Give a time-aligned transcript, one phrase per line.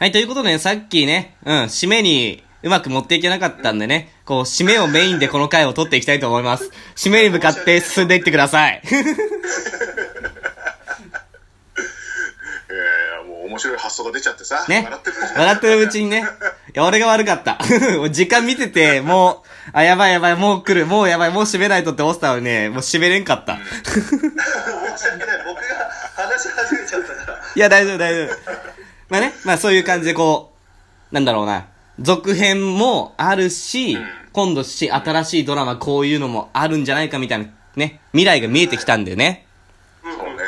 [0.00, 6.70] はい、ということでね、さっきね、うん、締めにうまく持っていけなかったんでね、こう、締めをメインでこの回を取っていきたいと思います。
[6.96, 8.80] 締めに向かって進んでいってください。
[13.46, 15.16] 面白い発想が出ちゃってさ、ね笑ってる。
[15.36, 16.20] 笑ってるうちにね。
[16.20, 16.22] い
[16.72, 17.58] や、俺が悪かった。
[18.10, 23.58] 時間見てて、もう、あ、やばいやばい、もう来る、もうやばい、もう締めないとって思ってたのにね、もう締めれんかった。
[23.84, 24.00] 申し
[25.10, 28.79] 訳ない僕が話し始めちゃったからいや、大丈夫、大丈夫。
[29.10, 30.52] まあね、まあそういう感じでこ
[31.10, 31.66] う、なんだろうな、
[31.98, 33.98] 続編もあるし、
[34.32, 37.46] 今度し、新しいドラマこういうのもあるんじゃないかみたいな、
[37.76, 39.46] ね、未来が見えてきたんだよね。
[40.02, 40.42] そうね。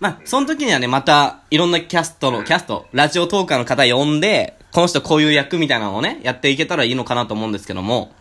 [0.00, 8.12] まあ、その時にはね、また、いろんなキャストの、キャスト、ラジオトーカーの方呼んで、この人こういう役みたいなのをね、やっていけたらいいのかなと思うんですけども、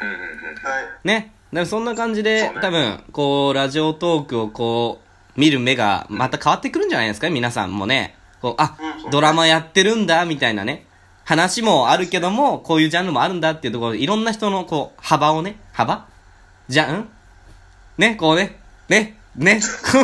[0.00, 0.18] うんうんうん。
[0.18, 1.32] はいね。
[1.52, 5.00] でもそんな感じで、ね多分、こう、ラジオトークをこ
[5.36, 7.30] う、見る目がまた変わってくるんじゃないですか？
[7.30, 8.16] 皆さんもね。
[8.42, 10.86] こう、あ、うんドラマやってるんだ、みたいなね。
[11.24, 16.06] 話もあるけども、こういうジャンルもあるんだっていうところで、いろんな人のこう、幅をね、幅？
[16.68, 17.08] じゃん？
[17.98, 18.58] ね、こうね、
[18.88, 19.60] ね、ね、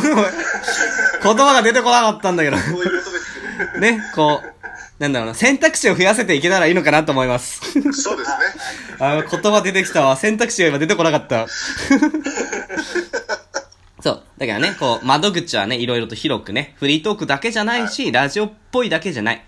[1.23, 2.57] 言葉が出てこなかったんだけど。
[2.57, 3.33] こういうことです
[3.73, 7.61] けどね、こう、なんだろうな、選択肢を増やせていけたらいいのかなと思います。
[7.93, 8.37] そうですね。
[9.01, 10.17] あー言葉出てきたわ。
[10.17, 11.47] 選択肢が今出てこなかった。
[14.39, 19.44] だからね、こう、窓口はね、いろいろと広くね、フリートークだけじゃないし、ラジオっぽいだけじゃない。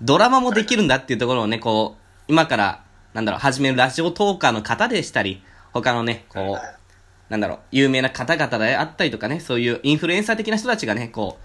[0.00, 11.44] ドラマもできるんだっていうところをね、こう、今から、なんだろう、始めるラジオトーカーの方でしたり、他のね、こう、なんだろう、有名な方々であったりとかね、そういうインフルエンサー的な人たちがね、こう、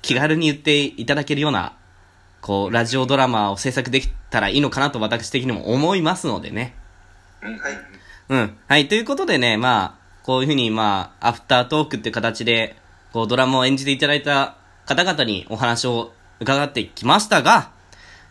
[0.00, 1.76] 気軽に言っていただけるような、
[2.40, 6.74] こう、ラジオドラマを制作できたらいいのかなと私的にも思いますのでね。
[7.42, 7.78] うんはい
[8.30, 8.56] うん。
[8.68, 8.88] はい。
[8.88, 12.76] ということでね、まあ、こういうふうに、まあ、アフタートークっていう形で、
[13.12, 17.70] こう、ドラマを演じていただいた方々にお話を伺ってきましたが、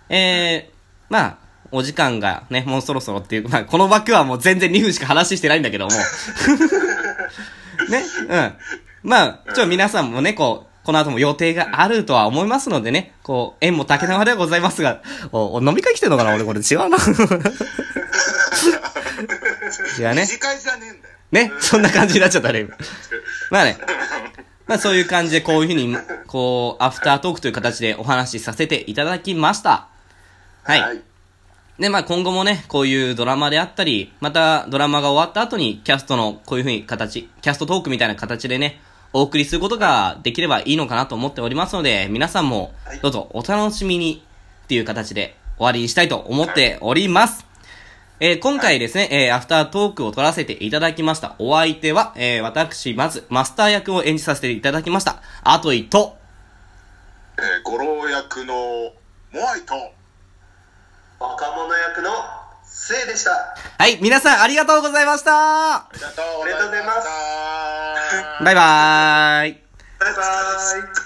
[0.09, 0.73] えー、
[1.09, 1.37] まあ、
[1.71, 5.91] お時間がね、もうそろそろっていう、まあ、この枠はもう全然2分しか話してないんだけども。
[7.89, 8.53] ね、うん。
[9.03, 15.01] まあ、ちょ皆さんもね、こう、この後も予定があるとは思いますのでね、こう、縁も竹縄ではございますが、
[15.31, 16.97] お、お飲み会来てんのかな俺これ違うな。
[19.99, 20.21] 違うね。
[20.21, 21.18] 短いじゃねえんだよ。
[21.31, 22.75] ね、 そんな感じになっちゃったね、今。
[23.51, 23.77] まあね。
[24.67, 25.97] まあそういう感じでこういうふうに、
[26.27, 29.87] こう、アフタートークという形でお話しさせていただきました。
[30.63, 30.81] はい。
[30.81, 31.01] はい
[31.79, 38.81] で、まあ今後もね、こういうドラマであったり、またドラマが終わった後にキャストのこういうふうに形、キャストトークみたいな形でね、
[39.13, 44.23] お送りすることができればいいのかなと思っておりますので、皆さんもはいどうぞお楽しみに
[44.65, 47.48] っていう形で終わりにしたいと思っております。
[48.21, 51.35] えー今回ですね、えーアフタートークを取らせていただきました。
[51.39, 55.21] お相手は、えー私、まず、マスター役を演じさせていただきました。
[55.41, 56.17] あといと、
[57.37, 58.53] えー、五郎役の
[59.31, 59.73] モアイと、
[61.17, 62.11] 若者役の
[62.65, 63.31] せいでした。
[63.77, 65.75] はい、皆さんありがとうございました。
[65.75, 66.99] ありがとうありがとうございます。
[66.99, 69.57] したバイバーイ。
[69.97, 70.98] バイバーイ